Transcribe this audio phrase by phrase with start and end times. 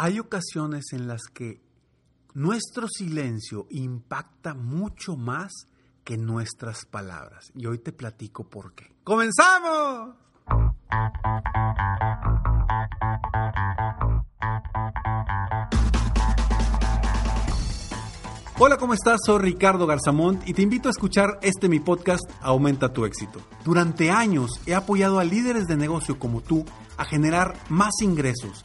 [0.00, 1.60] Hay ocasiones en las que
[2.32, 5.50] nuestro silencio impacta mucho más
[6.04, 7.50] que nuestras palabras.
[7.56, 8.94] Y hoy te platico por qué.
[9.02, 10.14] ¡Comenzamos!
[18.60, 19.18] Hola, ¿cómo estás?
[19.26, 23.40] Soy Ricardo Garzamont y te invito a escuchar este mi podcast Aumenta tu éxito.
[23.64, 26.64] Durante años he apoyado a líderes de negocio como tú
[26.96, 28.64] a generar más ingresos,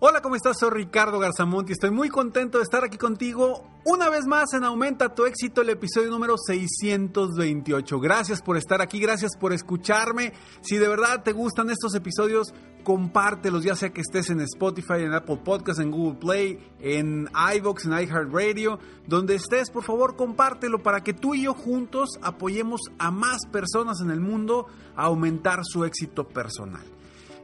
[0.00, 0.60] Hola, ¿cómo estás?
[0.60, 4.62] Soy Ricardo Garzamont y estoy muy contento de estar aquí contigo una vez más en
[4.62, 7.98] Aumenta tu éxito, el episodio número 628.
[7.98, 10.34] Gracias por estar aquí, gracias por escucharme.
[10.60, 15.14] Si de verdad te gustan estos episodios, compártelos, ya sea que estés en Spotify, en
[15.14, 21.02] Apple Podcasts, en Google Play, en iVoox, en iHeartRadio, donde estés, por favor, compártelo para
[21.02, 25.84] que tú y yo juntos apoyemos a más personas en el mundo a aumentar su
[25.84, 26.84] éxito personal.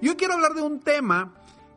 [0.01, 1.33] Yo quiero hablar de un tema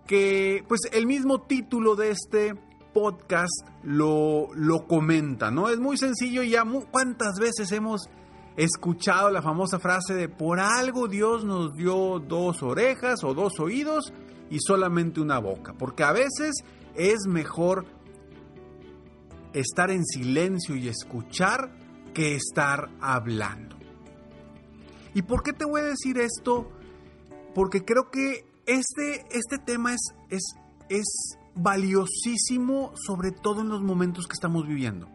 [0.07, 2.55] que pues el mismo título de este
[2.93, 5.69] podcast lo, lo comenta, ¿no?
[5.69, 8.09] Es muy sencillo y ya cuántas veces hemos
[8.55, 14.11] escuchado la famosa frase de por algo Dios nos dio dos orejas o dos oídos
[14.49, 16.63] y solamente una boca, porque a veces
[16.95, 17.85] es mejor
[19.53, 21.71] estar en silencio y escuchar
[22.13, 23.77] que estar hablando.
[25.13, 26.71] ¿Y por qué te voy a decir esto?
[27.53, 30.43] Porque creo que este, este tema es, es,
[30.89, 35.09] es valiosísimo, sobre todo en los momentos que estamos viviendo.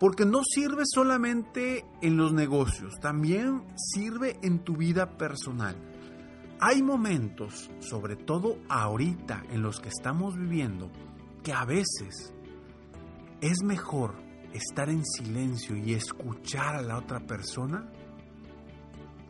[0.00, 5.76] Porque no sirve solamente en los negocios, también sirve en tu vida personal.
[6.58, 10.90] Hay momentos, sobre todo ahorita en los que estamos viviendo,
[11.42, 12.32] que a veces
[13.42, 14.14] es mejor
[14.52, 17.90] estar en silencio y escuchar a la otra persona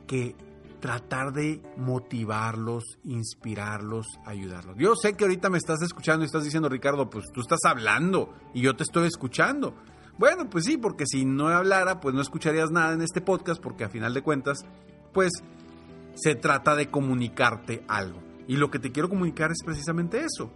[0.07, 0.35] que
[0.81, 4.77] tratar de motivarlos, inspirarlos, ayudarlos.
[4.79, 8.35] Yo sé que ahorita me estás escuchando y estás diciendo, Ricardo, pues tú estás hablando
[8.55, 9.75] y yo te estoy escuchando.
[10.19, 13.85] Bueno, pues sí, porque si no hablara, pues no escucharías nada en este podcast, porque
[13.85, 14.67] a final de cuentas,
[15.13, 15.33] pues
[16.15, 18.21] se trata de comunicarte algo.
[18.47, 20.53] Y lo que te quiero comunicar es precisamente eso.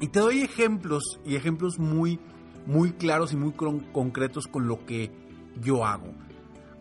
[0.00, 2.20] Y te doy ejemplos, y ejemplos muy,
[2.66, 3.54] muy claros y muy
[3.92, 5.10] concretos con lo que
[5.60, 6.12] yo hago.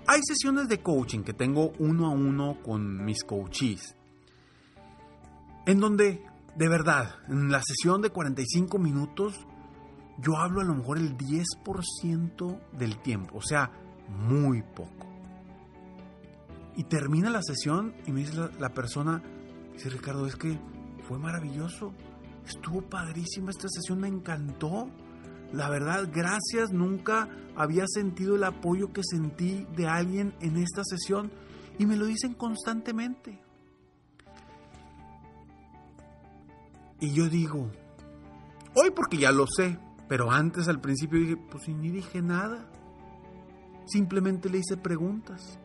[0.08, 3.96] Hay sesiones de coaching que tengo uno a uno con mis coaches,
[5.66, 6.24] en donde,
[6.56, 9.34] de verdad, en la sesión de 45 minutos,
[10.20, 13.72] yo hablo a lo mejor el 10% del tiempo, o sea,
[14.08, 15.08] muy poco.
[16.76, 19.24] Y termina la sesión y me dice la, persona,
[19.74, 20.60] dice Ricardo, es que
[21.08, 21.94] fue maravilloso,
[22.46, 24.88] estuvo padrísima esta sesión, me encantó.
[25.56, 31.32] La verdad, gracias, nunca había sentido el apoyo que sentí de alguien en esta sesión
[31.80, 33.42] y me lo dicen constantemente.
[37.00, 37.72] Y yo digo,
[38.76, 39.80] hoy porque ya lo sé,
[40.10, 42.70] pero antes al principio dije, pues ni dije nada.
[43.86, 45.58] Simplemente le hice preguntas.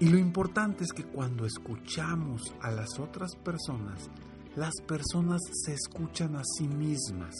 [0.00, 4.08] Y lo importante es que cuando escuchamos a las otras personas,
[4.56, 7.34] las personas se escuchan a sí mismas.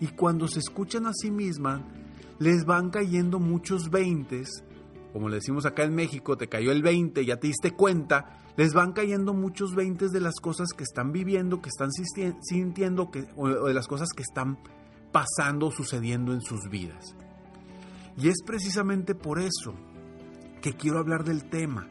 [0.00, 1.80] Y cuando se escuchan a sí mismas,
[2.38, 4.64] les van cayendo muchos veintes,
[5.12, 8.74] como le decimos acá en México, te cayó el 20, ya te diste cuenta, les
[8.74, 13.66] van cayendo muchos veintes de las cosas que están viviendo, que están sintiendo, que, o
[13.66, 14.58] de las cosas que están
[15.12, 17.14] pasando, sucediendo en sus vidas.
[18.18, 19.74] Y es precisamente por eso
[20.60, 21.88] que quiero hablar del tema,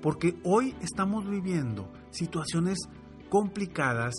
[0.00, 2.78] porque hoy estamos viviendo situaciones
[3.28, 4.14] complicadas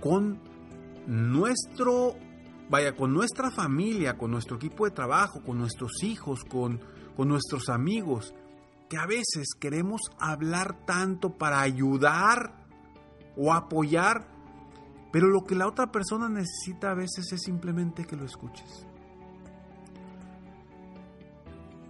[0.00, 0.40] con
[1.06, 2.14] nuestro,
[2.68, 6.80] vaya, con nuestra familia, con nuestro equipo de trabajo, con nuestros hijos, con,
[7.16, 8.34] con nuestros amigos,
[8.88, 12.66] que a veces queremos hablar tanto para ayudar
[13.36, 14.28] o apoyar,
[15.12, 18.86] pero lo que la otra persona necesita a veces es simplemente que lo escuches.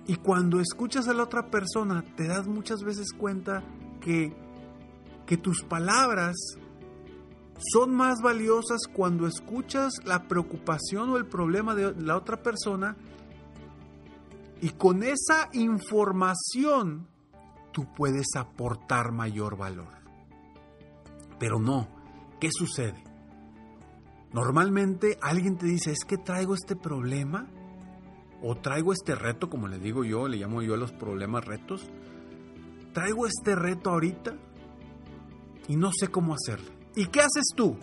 [0.06, 3.62] Y cuando escuchas a la otra persona, te das muchas veces cuenta
[4.00, 4.34] que
[5.26, 6.36] que tus palabras
[7.72, 12.96] son más valiosas cuando escuchas la preocupación o el problema de la otra persona
[14.60, 17.08] y con esa información
[17.72, 19.92] tú puedes aportar mayor valor.
[21.38, 21.88] Pero no,
[22.40, 23.02] ¿qué sucede?
[24.32, 27.48] Normalmente alguien te dice, es que traigo este problema
[28.40, 31.90] o traigo este reto, como le digo yo, le llamo yo a los problemas retos.
[32.92, 34.36] Traigo este reto ahorita
[35.68, 36.70] y no sé cómo hacerlo.
[36.94, 37.76] ¿Y qué haces tú?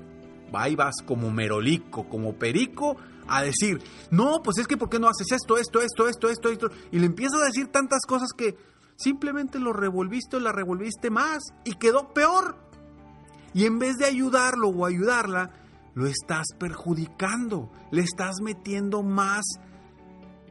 [0.68, 2.98] Y vas como merolico, como perico,
[3.28, 6.50] a decir, no, pues es que ¿por qué no haces esto, esto, esto, esto, esto,
[6.50, 6.70] esto?
[6.92, 8.58] Y le empiezas a decir tantas cosas que
[8.96, 12.58] simplemente lo revolviste o la revolviste más y quedó peor.
[13.54, 15.52] Y en vez de ayudarlo o ayudarla,
[15.94, 19.44] lo estás perjudicando, le estás metiendo más,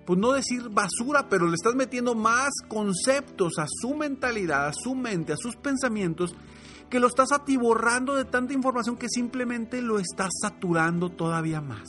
[0.06, 4.94] pues no decir basura, pero le estás metiendo más conceptos a su mentalidad, a su
[4.94, 6.34] mente, a sus pensamientos,
[6.88, 11.86] que lo estás atiborrando de tanta información que simplemente lo estás saturando todavía más.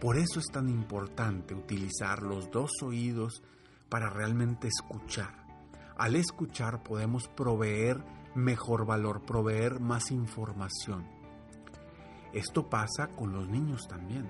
[0.00, 3.42] Por eso es tan importante utilizar los dos oídos
[3.88, 5.46] para realmente escuchar.
[5.96, 8.02] Al escuchar podemos proveer
[8.34, 11.06] mejor valor, proveer más información.
[12.32, 14.26] Esto pasa con los niños también.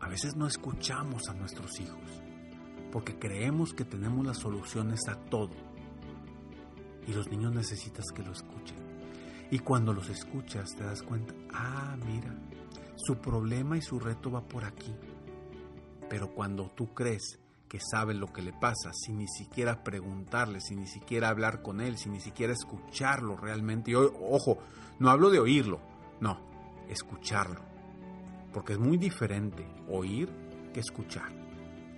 [0.00, 2.22] A veces no escuchamos a nuestros hijos
[2.92, 5.67] porque creemos que tenemos las soluciones a todo.
[7.08, 8.76] Y los niños necesitas que lo escuchen.
[9.50, 12.34] Y cuando los escuchas te das cuenta, ah, mira,
[12.96, 14.94] su problema y su reto va por aquí.
[16.10, 20.80] Pero cuando tú crees que sabe lo que le pasa, sin ni siquiera preguntarle, sin
[20.80, 24.58] ni siquiera hablar con él, sin ni siquiera escucharlo realmente, y ojo,
[24.98, 25.80] no hablo de oírlo,
[26.20, 26.38] no,
[26.88, 27.60] escucharlo.
[28.52, 30.30] Porque es muy diferente oír
[30.72, 31.30] que escuchar.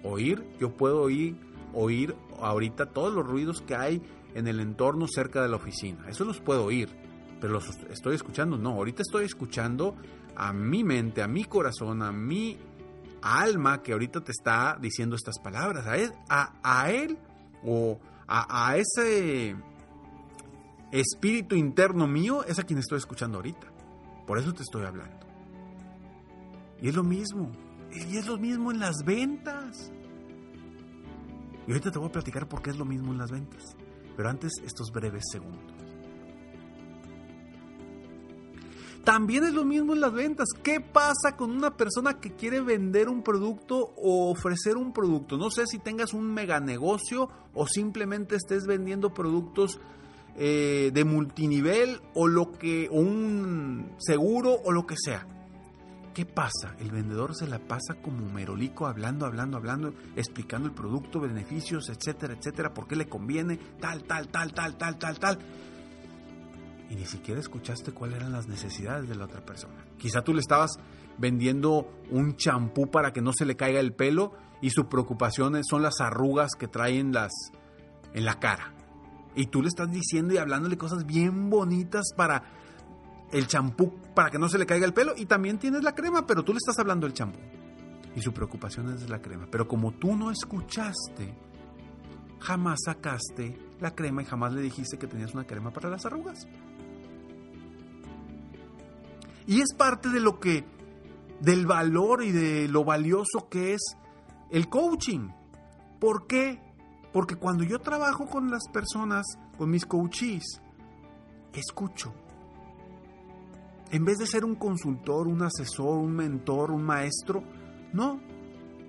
[0.02, 1.36] Oír, yo puedo oír,
[1.72, 4.02] oír ahorita todos los ruidos que hay
[4.34, 6.08] en el entorno cerca de la oficina.
[6.08, 6.88] Eso los puedo oír,
[7.40, 8.56] pero los estoy escuchando.
[8.56, 9.96] No, ahorita estoy escuchando
[10.36, 12.58] a mi mente, a mi corazón, a mi
[13.22, 15.86] alma que ahorita te está diciendo estas palabras.
[15.86, 17.18] A él,
[17.64, 19.56] o a, a, ese
[20.92, 23.66] espíritu interno mío es a quien estoy escuchando ahorita.
[24.26, 25.26] Por eso te estoy hablando.
[26.80, 27.50] Y es lo mismo.
[27.92, 29.90] Y es lo mismo en las ventas.
[31.66, 33.76] Y ahorita te voy a platicar por qué es lo mismo en las ventas.
[34.16, 35.80] Pero antes estos breves segundos.
[39.04, 40.48] También es lo mismo en las ventas.
[40.62, 45.38] ¿Qué pasa con una persona que quiere vender un producto o ofrecer un producto?
[45.38, 49.80] No sé si tengas un mega negocio o simplemente estés vendiendo productos
[50.36, 55.26] eh, de multinivel o lo que o un seguro o lo que sea.
[56.20, 56.76] ¿Qué pasa?
[56.78, 62.34] El vendedor se la pasa como merolico hablando, hablando, hablando, explicando el producto, beneficios, etcétera,
[62.34, 65.38] etcétera, por qué le conviene, tal, tal, tal, tal, tal, tal, tal
[66.90, 69.82] y ni siquiera escuchaste cuáles eran las necesidades de la otra persona.
[69.96, 70.72] Quizá tú le estabas
[71.16, 75.80] vendiendo un champú para que no se le caiga el pelo y su preocupación son
[75.80, 77.32] las arrugas que traen las
[78.12, 78.74] en la cara.
[79.34, 82.42] Y tú le estás diciendo y hablándole cosas bien bonitas para
[83.32, 86.26] el champú para que no se le caiga el pelo y también tienes la crema,
[86.26, 87.38] pero tú le estás hablando del champú.
[88.14, 91.34] Y su preocupación es la crema, pero como tú no escuchaste,
[92.40, 96.46] jamás sacaste la crema y jamás le dijiste que tenías una crema para las arrugas.
[99.46, 100.64] Y es parte de lo que,
[101.40, 103.80] del valor y de lo valioso que es
[104.50, 105.28] el coaching.
[106.00, 106.60] ¿Por qué?
[107.12, 109.26] Porque cuando yo trabajo con las personas,
[109.56, 110.60] con mis coaches,
[111.52, 112.12] escucho.
[113.90, 117.42] En vez de ser un consultor, un asesor, un mentor, un maestro,
[117.92, 118.20] no,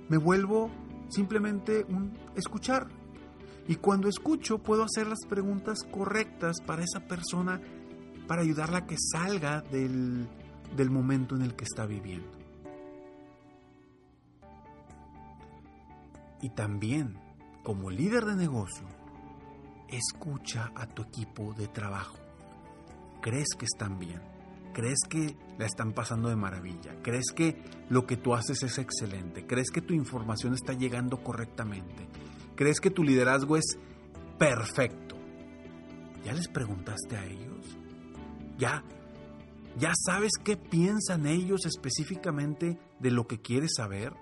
[0.10, 0.70] me vuelvo
[1.10, 2.88] simplemente un escuchar.
[3.68, 7.60] Y cuando escucho puedo hacer las preguntas correctas para esa persona,
[8.28, 10.28] para ayudarla a que salga del,
[10.76, 12.30] del momento en el que está viviendo.
[16.42, 17.18] Y también,
[17.64, 18.88] como líder de negocio,
[19.88, 22.18] escucha a tu equipo de trabajo.
[23.22, 24.31] ¿Crees que están bien?
[24.74, 26.96] ¿Crees que la están pasando de maravilla?
[27.02, 29.46] ¿Crees que lo que tú haces es excelente?
[29.46, 32.08] ¿Crees que tu información está llegando correctamente?
[32.56, 33.78] ¿Crees que tu liderazgo es
[34.38, 35.16] perfecto?
[36.24, 37.78] ¿Ya les preguntaste a ellos?
[38.58, 38.84] ¿Ya
[39.80, 44.14] ¿Ya sabes qué piensan ellos específicamente de lo que quieres saber?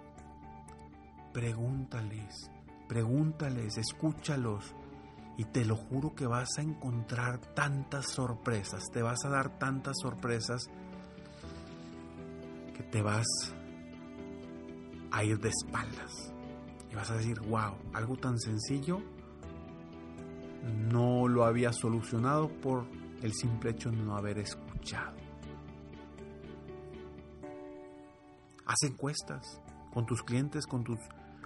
[1.33, 2.51] Pregúntales,
[2.87, 4.75] pregúntales, escúchalos
[5.39, 9.95] y te lo juro que vas a encontrar tantas sorpresas, te vas a dar tantas
[10.01, 10.69] sorpresas
[12.75, 13.25] que te vas
[15.11, 16.33] a ir de espaldas
[16.91, 19.01] y vas a decir, wow, algo tan sencillo
[20.91, 22.83] no lo había solucionado por
[23.21, 25.15] el simple hecho de no haber escuchado.
[28.65, 29.61] Haz encuestas
[29.93, 30.99] con tus clientes, con, tus,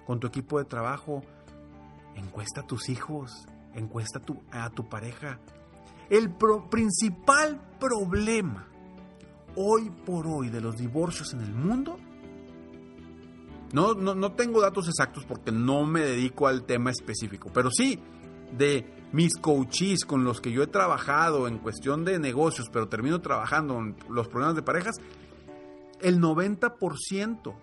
[0.04, 1.22] con tu equipo de trabajo.
[2.16, 4.20] Encuesta a tus hijos, encuesta
[4.52, 5.38] a tu, pareja.
[6.10, 6.34] El
[6.70, 8.68] principal problema
[9.56, 11.98] hoy por hoy de los divorcios en el mundo,
[13.72, 18.00] no, no, no tengo datos exactos porque no me dedico al tema específico, pero sí
[18.56, 23.20] de mis coaches con los que yo he trabajado en cuestión de negocios, pero termino
[23.20, 24.96] trabajando en los problemas de parejas,
[26.00, 27.54] el 90%,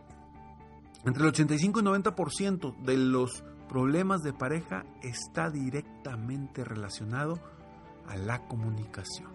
[1.06, 7.40] entre el 85 y 90% de los problemas de pareja está directamente relacionado
[8.06, 9.32] a la comunicación,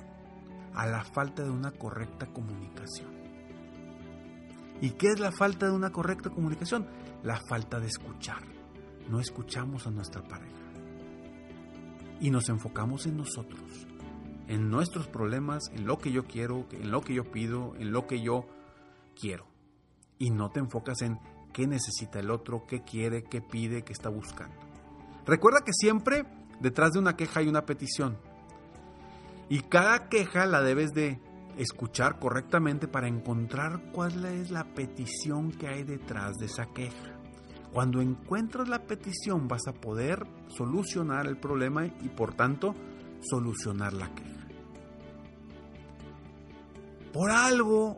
[0.75, 3.09] a la falta de una correcta comunicación.
[4.83, 6.87] ¿Y qué es la falta de una correcta comunicación?
[7.23, 8.43] La falta de escuchar.
[9.09, 10.53] No escuchamos a nuestra pareja.
[12.21, 13.87] Y nos enfocamos en nosotros,
[14.49, 18.07] en nuestros problemas, en lo que yo quiero, en lo que yo pido, en lo
[18.07, 18.45] que yo
[19.19, 19.47] quiero.
[20.19, 21.19] Y no te enfocas en
[21.57, 24.55] qué necesita el otro, qué quiere, qué pide, qué está buscando.
[25.25, 26.27] Recuerda que siempre
[26.61, 28.19] detrás de una queja hay una petición.
[29.49, 31.19] Y cada queja la debes de
[31.57, 37.19] escuchar correctamente para encontrar cuál es la petición que hay detrás de esa queja.
[37.73, 42.75] Cuando encuentras la petición vas a poder solucionar el problema y por tanto
[43.23, 44.47] solucionar la queja.
[47.15, 47.97] Por algo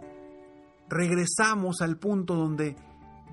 [0.89, 2.77] regresamos al punto donde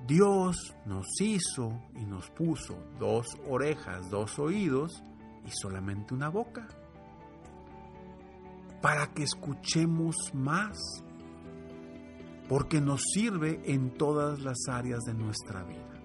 [0.06, 5.02] Dios nos hizo y nos puso dos orejas, dos oídos
[5.44, 6.68] y solamente una boca
[8.80, 10.76] para que escuchemos más,
[12.48, 16.00] porque nos sirve en todas las áreas de nuestra vida.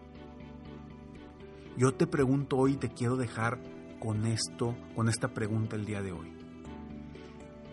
[1.78, 3.62] Yo te pregunto hoy, te quiero dejar
[4.00, 6.34] con esto, con esta pregunta el día de hoy.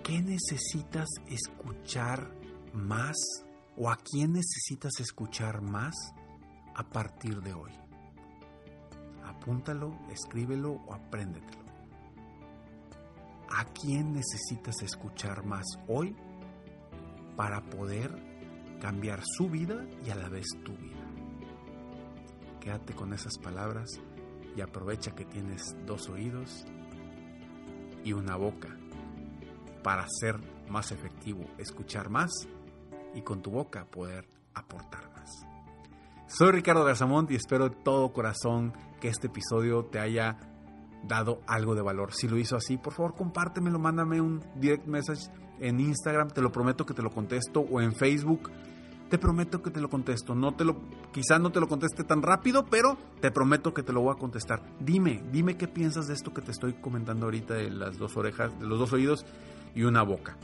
[0.03, 2.31] ¿Qué necesitas escuchar
[2.75, 3.17] más
[3.79, 5.95] o a quién necesitas escuchar más
[6.79, 7.73] a partir de hoy?
[9.25, 11.65] Apúntalo, escríbelo o apréndetelo.
[13.51, 16.15] ¿A quién necesitas escuchar más hoy
[17.37, 18.11] para poder
[18.81, 21.05] cambiar su vida y a la vez tu vida?
[22.61, 23.89] Quédate con esas palabras
[24.57, 26.65] y aprovecha que tienes dos oídos
[28.05, 28.69] y una boca
[29.83, 30.37] para ser
[30.69, 32.31] más efectivo, escuchar más
[33.15, 35.08] y con tu boca poder aportar.
[36.29, 40.37] Soy Ricardo Garzamont y espero de todo corazón que este episodio te haya
[41.03, 42.13] dado algo de valor.
[42.13, 46.53] Si lo hizo así, por favor compártemelo, mándame un direct message en Instagram, te lo
[46.53, 48.51] prometo que te lo contesto, o en Facebook,
[49.09, 50.35] te prometo que te lo contesto.
[50.35, 50.77] No te lo,
[51.13, 54.19] quizás no te lo conteste tan rápido, pero te prometo que te lo voy a
[54.19, 54.61] contestar.
[54.81, 58.57] Dime, dime qué piensas de esto que te estoy comentando ahorita de las dos orejas,
[58.61, 59.25] de los dos oídos
[59.75, 60.37] y una boca.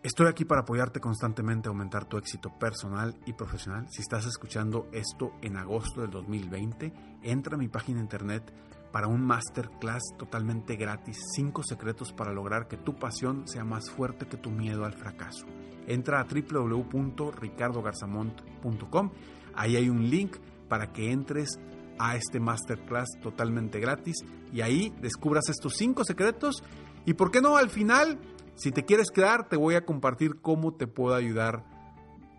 [0.00, 3.88] Estoy aquí para apoyarte constantemente a aumentar tu éxito personal y profesional.
[3.90, 6.92] Si estás escuchando esto en agosto del 2020,
[7.24, 8.44] entra a mi página internet
[8.92, 14.28] para un masterclass totalmente gratis, 5 secretos para lograr que tu pasión sea más fuerte
[14.28, 15.46] que tu miedo al fracaso.
[15.88, 19.10] Entra a www.ricardogarzamont.com,
[19.56, 20.36] ahí hay un link
[20.68, 21.58] para que entres
[21.98, 24.18] a este masterclass totalmente gratis
[24.52, 26.62] y ahí descubras estos 5 secretos
[27.04, 28.20] y por qué no al final
[28.58, 31.64] si te quieres quedar, te voy a compartir cómo te puedo ayudar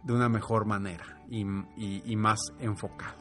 [0.04, 1.46] de una mejor manera y,
[2.16, 3.18] más enfocado.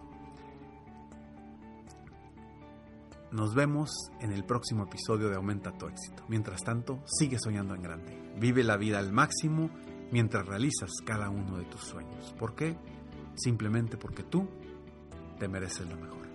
[3.31, 3.91] Nos vemos
[4.21, 6.25] en el próximo episodio de Aumenta tu éxito.
[6.29, 8.33] Mientras tanto, sigue soñando en grande.
[8.37, 9.71] Vive la vida al máximo
[10.11, 12.35] mientras realizas cada uno de tus sueños.
[12.37, 12.77] ¿Por qué?
[13.37, 14.49] Simplemente porque tú
[15.39, 16.27] te mereces lo mejor.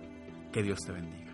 [0.50, 1.33] Que Dios te bendiga.